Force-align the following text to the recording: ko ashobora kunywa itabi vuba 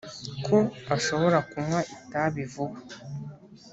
ko 0.45 0.57
ashobora 0.95 1.37
kunywa 1.49 1.79
itabi 1.95 2.43
vuba 2.51 2.77